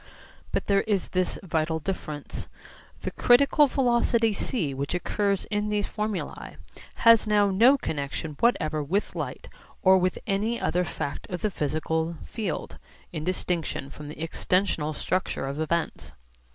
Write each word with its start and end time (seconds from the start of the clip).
But 0.51 0.65
there 0.65 0.81
is 0.87 1.09
this 1.09 1.37
vital 1.43 1.77
difference: 1.77 2.47
the 3.01 3.11
critical 3.11 3.67
velocity 3.67 4.33
c 4.33 4.73
which 4.73 4.95
occurs 4.95 5.45
in 5.51 5.69
these 5.69 5.85
formulae 5.85 6.57
has 7.05 7.27
now 7.27 7.51
no 7.51 7.77
connexion 7.77 8.35
whatever 8.39 8.81
with 8.81 9.13
light 9.13 9.47
or 9.83 9.99
with 9.99 10.17
any 10.25 10.59
other 10.59 10.83
fact 10.85 11.29
of 11.29 11.41
the 11.41 11.51
physical 11.51 12.17
field 12.25 12.79
(in 13.13 13.23
distinction 13.23 13.91
from 13.91 14.07
the 14.07 14.15
extensional 14.27 14.95
structure 14.95 15.45
of 15.45 15.59
events). 15.59 16.13